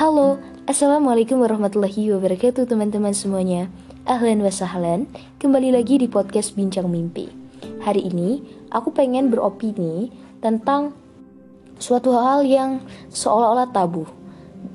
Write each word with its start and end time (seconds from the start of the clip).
Halo, 0.00 0.40
Assalamualaikum 0.64 1.44
warahmatullahi 1.44 2.08
wabarakatuh 2.16 2.64
teman-teman 2.64 3.12
semuanya. 3.12 3.68
Ahlan 4.08 4.40
wa 4.40 4.48
sahlan, 4.48 5.04
kembali 5.36 5.76
lagi 5.76 6.00
di 6.00 6.08
podcast 6.08 6.56
Bincang 6.56 6.88
Mimpi. 6.88 7.28
Hari 7.84 8.08
ini, 8.08 8.40
aku 8.72 8.96
pengen 8.96 9.28
beropini 9.28 10.08
tentang 10.40 10.96
suatu 11.76 12.16
hal 12.16 12.48
yang 12.48 12.80
seolah-olah 13.12 13.76
tabu 13.76 14.08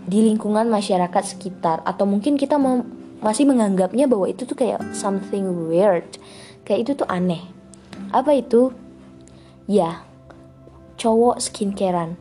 Di 0.06 0.22
lingkungan 0.22 0.70
masyarakat 0.70 1.24
sekitar 1.26 1.82
Atau 1.90 2.06
mungkin 2.06 2.38
kita 2.38 2.62
masih 3.18 3.50
menganggapnya 3.50 4.06
bahwa 4.06 4.30
itu 4.30 4.46
tuh 4.46 4.54
kayak 4.54 4.94
something 4.94 5.66
weird 5.66 6.06
Kayak 6.70 6.86
itu 6.86 6.92
tuh 7.02 7.10
aneh. 7.10 7.42
Apa 8.14 8.38
itu? 8.38 8.78
Ya, 9.66 10.06
cowok 11.02 11.42
skincarean 11.42 12.14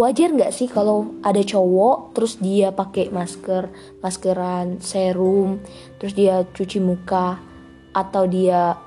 wajar 0.00 0.32
nggak 0.32 0.48
sih 0.56 0.64
kalau 0.64 1.20
ada 1.20 1.44
cowok 1.44 2.16
terus 2.16 2.40
dia 2.40 2.72
pakai 2.72 3.12
masker 3.12 3.68
maskeran 4.00 4.80
serum 4.80 5.60
terus 6.00 6.16
dia 6.16 6.48
cuci 6.48 6.80
muka 6.80 7.36
atau 7.92 8.24
dia 8.24 8.80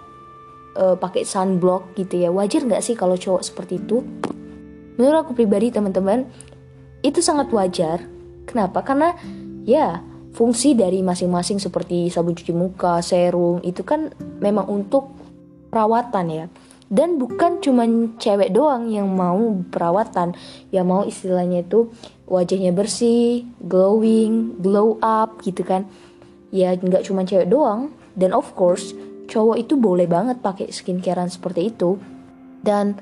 uh, 0.77 0.95
pakai 0.97 1.23
sunblock 1.23 1.93
gitu 1.97 2.23
ya. 2.25 2.29
Wajar 2.33 2.65
nggak 2.65 2.83
sih 2.83 2.95
kalau 2.97 3.17
cowok 3.17 3.43
seperti 3.45 3.79
itu? 3.81 4.01
Menurut 4.97 5.25
aku 5.25 5.31
pribadi 5.33 5.73
teman-teman 5.73 6.25
itu 7.01 7.19
sangat 7.19 7.49
wajar. 7.51 8.05
Kenapa? 8.45 8.83
Karena 8.85 9.15
ya 9.63 10.03
fungsi 10.33 10.73
dari 10.73 11.05
masing-masing 11.05 11.61
seperti 11.61 12.09
sabun 12.09 12.33
cuci 12.33 12.53
muka 12.53 12.99
serum 13.05 13.61
itu 13.61 13.85
kan 13.85 14.11
memang 14.41 14.65
untuk 14.65 15.13
perawatan 15.69 16.25
ya 16.29 16.45
dan 16.93 17.17
bukan 17.17 17.57
cuma 17.57 17.89
cewek 18.21 18.53
doang 18.53 18.85
yang 18.85 19.09
mau 19.09 19.65
perawatan. 19.73 20.37
Yang 20.69 20.85
mau 20.85 21.01
istilahnya 21.01 21.65
itu 21.65 21.89
wajahnya 22.29 22.69
bersih 22.69 23.49
glowing 23.65 24.61
glow 24.61 25.01
up 25.01 25.41
gitu 25.41 25.65
kan. 25.65 25.89
Ya 26.53 26.77
nggak 26.77 27.09
cuma 27.09 27.25
cewek 27.25 27.49
doang. 27.49 27.89
Dan 28.13 28.29
of 28.37 28.53
course 28.53 28.93
cowok 29.25 29.57
itu 29.57 29.73
boleh 29.73 30.05
banget 30.05 30.37
pakai 30.45 30.69
skincarean 30.69 31.33
seperti 31.33 31.73
itu. 31.73 31.97
Dan 32.61 33.01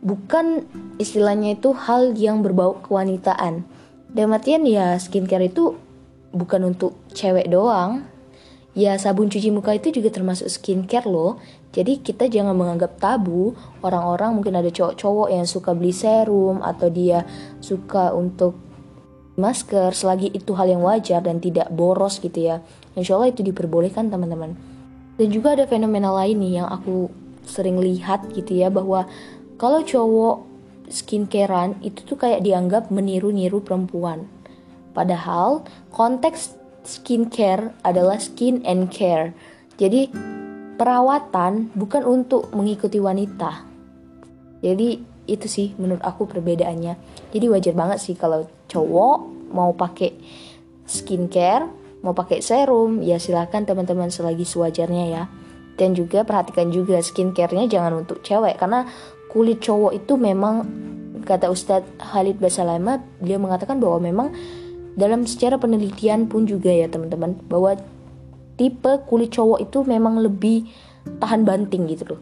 bukan 0.00 0.64
istilahnya 0.96 1.60
itu 1.60 1.76
hal 1.76 2.16
yang 2.16 2.40
berbau 2.40 2.80
kewanitaan. 2.88 3.68
Dan 4.08 4.32
matian 4.32 4.64
ya 4.64 4.96
skincare 4.96 5.52
itu 5.52 5.76
bukan 6.32 6.72
untuk 6.72 6.96
cewek 7.12 7.52
doang 7.52 8.08
ya 8.76 9.00
sabun 9.00 9.32
cuci 9.32 9.48
muka 9.48 9.72
itu 9.72 9.88
juga 9.88 10.12
termasuk 10.12 10.52
skincare 10.52 11.08
loh 11.08 11.40
jadi 11.72 12.00
kita 12.00 12.28
jangan 12.28 12.56
menganggap 12.56 13.00
tabu 13.00 13.56
orang-orang 13.80 14.36
mungkin 14.36 14.56
ada 14.56 14.68
cowok-cowok 14.68 15.28
yang 15.32 15.48
suka 15.48 15.72
beli 15.72 15.92
serum 15.92 16.60
atau 16.60 16.88
dia 16.92 17.24
suka 17.60 18.12
untuk 18.12 18.66
masker 19.36 19.92
selagi 19.92 20.32
itu 20.32 20.56
hal 20.56 20.72
yang 20.72 20.80
wajar 20.80 21.20
dan 21.20 21.38
tidak 21.38 21.68
boros 21.68 22.18
gitu 22.18 22.48
ya. 22.48 22.64
Insya 22.96 23.20
Allah 23.20 23.30
itu 23.30 23.44
diperbolehkan 23.44 24.08
teman-teman. 24.08 24.56
Dan 25.20 25.28
juga 25.28 25.52
ada 25.52 25.68
fenomena 25.68 26.12
lain 26.12 26.40
nih 26.40 26.64
yang 26.64 26.68
aku 26.68 27.12
sering 27.44 27.76
lihat 27.76 28.32
gitu 28.32 28.56
ya 28.56 28.72
bahwa 28.72 29.04
kalau 29.60 29.84
cowok 29.84 30.44
skincarean 30.88 31.76
itu 31.84 32.04
tuh 32.04 32.16
kayak 32.16 32.40
dianggap 32.40 32.88
meniru-niru 32.88 33.60
perempuan. 33.60 34.28
Padahal 34.96 35.64
konteks 35.92 36.56
skincare 36.86 37.74
adalah 37.82 38.16
skin 38.22 38.62
and 38.62 38.88
care. 38.88 39.34
Jadi 39.76 40.08
perawatan 40.78 41.74
bukan 41.74 42.02
untuk 42.06 42.48
mengikuti 42.54 43.02
wanita. 43.02 43.66
Jadi 44.62 45.02
itu 45.26 45.46
sih 45.50 45.74
menurut 45.76 46.00
aku 46.00 46.30
perbedaannya. 46.30 46.94
Jadi 47.34 47.46
wajar 47.50 47.74
banget 47.74 47.98
sih 47.98 48.14
kalau 48.14 48.46
cowok 48.70 49.50
mau 49.50 49.74
pakai 49.74 50.14
skincare, 50.86 51.66
mau 52.06 52.14
pakai 52.14 52.38
serum, 52.40 53.02
ya 53.02 53.18
silakan 53.18 53.66
teman-teman 53.66 54.08
selagi 54.08 54.46
sewajarnya 54.46 55.04
ya. 55.10 55.24
Dan 55.76 55.92
juga 55.92 56.24
perhatikan 56.24 56.72
juga 56.72 57.02
skincare-nya 57.02 57.68
jangan 57.68 58.06
untuk 58.06 58.24
cewek 58.24 58.56
karena 58.56 58.88
kulit 59.28 59.60
cowok 59.60 59.92
itu 59.92 60.16
memang 60.16 60.64
kata 61.26 61.50
Ustadz 61.50 62.00
Khalid 62.00 62.38
Basalama 62.40 63.02
dia 63.20 63.36
mengatakan 63.36 63.82
bahwa 63.82 63.98
memang 64.00 64.32
dalam 64.96 65.28
secara 65.28 65.60
penelitian 65.60 66.24
pun 66.24 66.48
juga 66.48 66.72
ya 66.72 66.88
teman-teman 66.88 67.36
bahwa 67.52 67.76
tipe 68.56 68.92
kulit 69.04 69.36
cowok 69.36 69.60
itu 69.60 69.84
memang 69.84 70.24
lebih 70.24 70.64
tahan 71.20 71.44
banting 71.44 71.84
gitu 71.92 72.16
loh. 72.16 72.20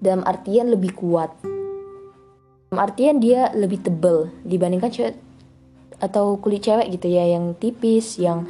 Dalam 0.00 0.24
artian 0.24 0.72
lebih 0.72 0.96
kuat. 0.96 1.30
Dalam 2.72 2.80
artian 2.80 3.20
dia 3.20 3.52
lebih 3.52 3.84
tebel 3.84 4.32
dibandingkan 4.42 4.90
cewek 4.90 5.14
atau 6.00 6.40
kulit 6.40 6.64
cewek 6.64 6.90
gitu 6.96 7.12
ya 7.12 7.28
yang 7.28 7.54
tipis 7.60 8.16
yang 8.16 8.48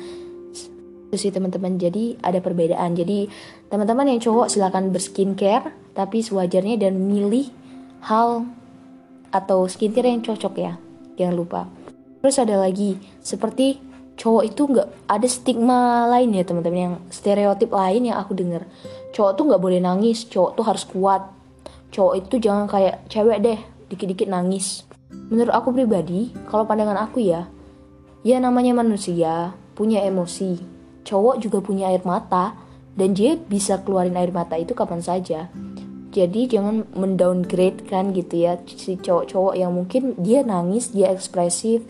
itu 1.11 1.19
sih 1.19 1.35
teman-teman. 1.35 1.75
Jadi 1.75 2.15
ada 2.23 2.39
perbedaan. 2.39 2.95
Jadi 2.95 3.27
teman-teman 3.75 4.15
yang 4.15 4.23
cowok 4.23 4.55
silahkan 4.55 4.87
berskincare 4.95 5.75
tapi 5.99 6.23
sewajarnya 6.23 6.79
dan 6.79 6.95
milih 7.11 7.51
hal 8.07 8.47
atau 9.35 9.67
skincare 9.67 10.15
yang 10.15 10.23
cocok 10.23 10.55
ya. 10.63 10.79
Jangan 11.19 11.35
lupa 11.35 11.84
terus 12.25 12.41
ada 12.41 12.57
lagi 12.57 12.97
seperti 13.21 13.77
cowok 14.17 14.43
itu 14.49 14.63
nggak 14.65 14.89
ada 15.05 15.29
stigma 15.29 16.09
lain 16.09 16.33
ya 16.33 16.49
teman-teman 16.49 16.81
yang 16.81 16.97
stereotip 17.13 17.69
lain 17.69 18.09
yang 18.09 18.17
aku 18.17 18.33
dengar 18.33 18.65
cowok 19.13 19.33
tuh 19.37 19.45
nggak 19.45 19.61
boleh 19.63 19.81
nangis 19.85 20.25
cowok 20.27 20.51
tuh 20.57 20.65
harus 20.65 20.85
kuat. 20.89 21.23
Cowok 21.95 22.15
itu 22.27 22.35
jangan 22.43 22.67
kayak 22.67 23.07
cewek 23.07 23.39
deh 23.39 23.59
dikit-dikit 23.87 24.27
nangis. 24.27 24.83
Menurut 25.31 25.55
aku 25.55 25.71
pribadi 25.71 26.35
kalau 26.51 26.67
pandangan 26.67 26.99
aku 27.07 27.23
ya 27.23 27.47
ya 28.27 28.43
namanya 28.43 28.75
manusia 28.75 29.55
punya 29.79 30.03
emosi. 30.03 30.59
Cowok 31.07 31.39
juga 31.39 31.61
punya 31.63 31.93
air 31.93 32.03
mata 32.03 32.59
dan 32.97 33.15
dia 33.15 33.39
bisa 33.39 33.79
keluarin 33.85 34.19
air 34.19 34.35
mata 34.35 34.59
itu 34.59 34.75
kapan 34.75 35.05
saja. 35.05 35.47
Jadi 36.15 36.47
jangan 36.47 36.87
mendowngrade 36.95 37.87
kan 37.91 38.15
gitu 38.15 38.47
ya 38.47 38.59
si 38.71 38.99
cowok-cowok 38.99 39.55
yang 39.59 39.75
mungkin 39.75 40.15
dia 40.19 40.47
nangis 40.47 40.95
dia 40.95 41.11
ekspresif 41.11 41.83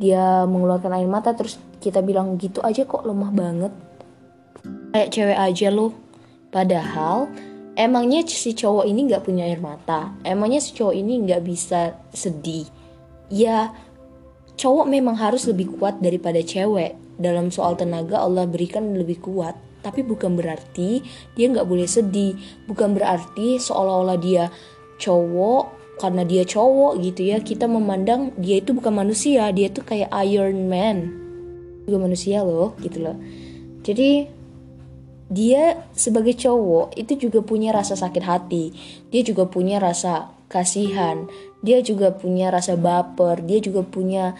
dia 0.00 0.44
mengeluarkan 0.48 0.92
air 0.96 1.08
mata 1.08 1.36
terus 1.36 1.60
kita 1.82 2.00
bilang 2.00 2.38
gitu 2.38 2.62
aja 2.62 2.86
kok 2.86 3.02
lemah 3.02 3.32
banget. 3.34 3.72
Kayak 4.94 5.10
cewek 5.10 5.38
aja 5.38 5.68
loh. 5.74 5.92
Padahal 6.52 7.32
emangnya 7.74 8.22
si 8.28 8.52
cowok 8.52 8.84
ini 8.84 9.08
nggak 9.08 9.24
punya 9.24 9.48
air 9.48 9.58
mata? 9.58 10.12
Emangnya 10.22 10.60
si 10.60 10.76
cowok 10.76 10.94
ini 10.94 11.24
nggak 11.26 11.42
bisa 11.42 11.96
sedih? 12.12 12.68
Ya 13.32 13.72
cowok 14.60 14.86
memang 14.86 15.16
harus 15.16 15.48
lebih 15.48 15.74
kuat 15.76 15.98
daripada 15.98 16.38
cewek. 16.38 16.94
Dalam 17.18 17.50
soal 17.52 17.76
tenaga 17.76 18.22
Allah 18.22 18.46
berikan 18.48 18.94
lebih 18.94 19.20
kuat. 19.20 19.58
Tapi 19.82 20.06
bukan 20.06 20.38
berarti 20.38 21.02
dia 21.34 21.50
nggak 21.50 21.66
boleh 21.66 21.88
sedih. 21.90 22.38
Bukan 22.70 22.94
berarti 22.94 23.58
seolah-olah 23.58 24.18
dia 24.22 24.46
cowok 25.02 25.81
karena 26.02 26.26
dia 26.26 26.42
cowok 26.42 26.98
gitu 26.98 27.30
ya 27.30 27.38
kita 27.38 27.70
memandang 27.70 28.34
dia 28.34 28.58
itu 28.58 28.74
bukan 28.74 28.90
manusia 29.06 29.46
dia 29.54 29.70
tuh 29.70 29.86
kayak 29.86 30.10
Iron 30.26 30.66
Man. 30.66 31.14
Juga 31.86 32.02
manusia 32.02 32.42
loh 32.42 32.74
gitu 32.82 32.98
loh. 33.06 33.14
Jadi 33.86 34.26
dia 35.30 35.86
sebagai 35.94 36.34
cowok 36.34 36.98
itu 36.98 37.16
juga 37.16 37.40
punya 37.46 37.70
rasa 37.70 37.94
sakit 37.94 38.24
hati. 38.26 38.74
Dia 39.14 39.22
juga 39.22 39.46
punya 39.46 39.78
rasa 39.78 40.34
kasihan. 40.50 41.30
Dia 41.62 41.80
juga 41.80 42.10
punya 42.12 42.50
rasa 42.50 42.74
baper. 42.74 43.40
Dia 43.46 43.62
juga 43.62 43.86
punya 43.86 44.34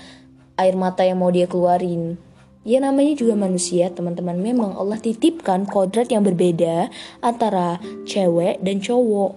air 0.60 0.74
mata 0.76 1.06
yang 1.06 1.22
mau 1.22 1.30
dia 1.30 1.48
keluarin. 1.48 2.20
Ya 2.62 2.78
namanya 2.78 3.16
juga 3.16 3.34
manusia 3.38 3.88
teman-teman. 3.88 4.36
Memang 4.38 4.76
Allah 4.76 5.00
titipkan 5.00 5.66
kodrat 5.66 6.12
yang 6.12 6.22
berbeda 6.22 6.92
Antara 7.24 7.80
cewek 8.04 8.60
dan 8.60 8.78
cowok. 8.84 9.34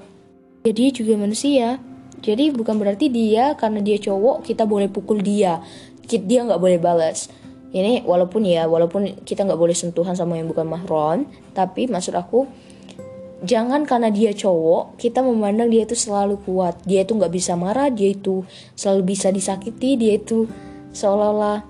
Jadi 0.67 0.85
juga 0.91 1.13
manusia 1.15 1.79
jadi 2.21 2.53
bukan 2.55 2.79
berarti 2.79 3.11
dia 3.11 3.57
karena 3.59 3.83
dia 3.83 3.97
cowok 3.99 4.45
kita 4.45 4.63
boleh 4.63 4.87
pukul 4.87 5.19
dia. 5.19 5.59
Dia 6.05 6.45
nggak 6.45 6.61
boleh 6.61 6.77
balas. 6.77 7.27
Ini 7.75 8.07
walaupun 8.07 8.47
ya, 8.47 8.71
walaupun 8.71 9.25
kita 9.27 9.43
nggak 9.43 9.59
boleh 9.59 9.75
sentuhan 9.75 10.15
sama 10.15 10.39
yang 10.39 10.47
bukan 10.47 10.63
mahram, 10.63 11.27
tapi 11.51 11.91
maksud 11.91 12.15
aku 12.15 12.47
jangan 13.43 13.83
karena 13.83 14.07
dia 14.07 14.31
cowok 14.31 14.95
kita 14.95 15.19
memandang 15.19 15.67
dia 15.67 15.83
itu 15.83 15.97
selalu 15.97 16.39
kuat. 16.47 16.79
Dia 16.87 17.03
itu 17.03 17.19
nggak 17.19 17.33
bisa 17.35 17.59
marah, 17.59 17.91
dia 17.91 18.15
itu 18.15 18.47
selalu 18.79 19.11
bisa 19.11 19.27
disakiti, 19.27 19.99
dia 19.99 20.15
itu 20.15 20.47
seolah-olah 20.95 21.67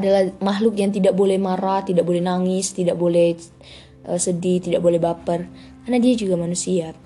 adalah 0.00 0.32
makhluk 0.40 0.80
yang 0.80 0.88
tidak 0.88 1.12
boleh 1.12 1.36
marah, 1.36 1.84
tidak 1.84 2.08
boleh 2.08 2.24
nangis, 2.24 2.72
tidak 2.72 2.96
boleh 2.96 3.36
uh, 4.08 4.16
sedih, 4.16 4.64
tidak 4.64 4.80
boleh 4.80 4.96
baper, 4.96 5.44
karena 5.84 5.98
dia 6.00 6.16
juga 6.16 6.40
manusia 6.40 6.96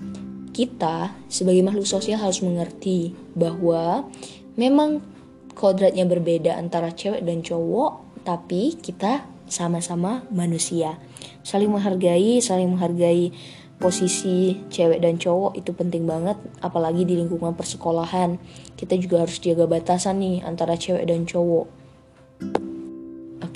kita 0.57 1.13
sebagai 1.29 1.61
makhluk 1.61 1.85
sosial 1.85 2.17
harus 2.17 2.41
mengerti 2.41 3.13
bahwa 3.37 4.09
memang 4.57 5.05
kodratnya 5.53 6.09
berbeda 6.09 6.57
antara 6.57 6.89
cewek 6.89 7.21
dan 7.21 7.45
cowok, 7.45 8.25
tapi 8.25 8.73
kita 8.73 9.21
sama-sama 9.45 10.25
manusia. 10.33 10.97
Saling 11.45 11.69
menghargai, 11.69 12.41
saling 12.41 12.73
menghargai 12.73 13.29
posisi 13.77 14.57
cewek 14.73 14.97
dan 14.97 15.21
cowok 15.21 15.53
itu 15.53 15.77
penting 15.77 16.09
banget, 16.09 16.41
apalagi 16.65 17.05
di 17.05 17.21
lingkungan 17.21 17.53
persekolahan. 17.53 18.41
Kita 18.73 18.97
juga 18.97 19.29
harus 19.29 19.37
jaga 19.37 19.69
batasan 19.69 20.25
nih 20.25 20.41
antara 20.41 20.73
cewek 20.73 21.05
dan 21.05 21.29
cowok. 21.29 21.69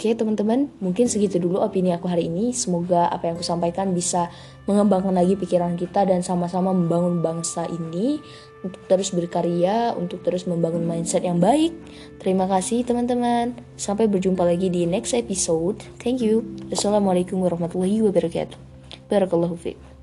Oke 0.01 0.18
teman-teman, 0.18 0.65
mungkin 0.81 1.06
segitu 1.06 1.38
dulu 1.38 1.62
opini 1.62 1.94
aku 1.94 2.09
hari 2.09 2.25
ini. 2.25 2.57
Semoga 2.57 3.06
apa 3.06 3.30
yang 3.30 3.38
aku 3.38 3.45
sampaikan 3.45 3.94
bisa 3.94 4.33
mengembangkan 4.65 5.13
lagi 5.13 5.38
pikiran 5.38 5.77
kita 5.77 6.09
dan 6.09 6.25
sama-sama 6.25 6.74
membangun 6.74 7.21
bangsa 7.21 7.69
ini 7.69 8.18
untuk 8.65 8.81
terus 8.89 9.13
berkarya, 9.13 9.94
untuk 9.94 10.25
terus 10.25 10.50
membangun 10.50 10.89
mindset 10.89 11.21
yang 11.21 11.38
baik. 11.38 11.69
Terima 12.18 12.50
kasih 12.50 12.81
teman-teman. 12.81 13.53
Sampai 13.77 14.09
berjumpa 14.09 14.42
lagi 14.42 14.74
di 14.74 14.89
next 14.89 15.13
episode. 15.13 15.77
Thank 16.01 16.25
you. 16.25 16.50
Assalamualaikum 16.74 17.38
warahmatullahi 17.38 18.01
wabarakatuh. 18.01 18.57
Barakallahu 19.06 19.53
fiqh. 19.53 20.00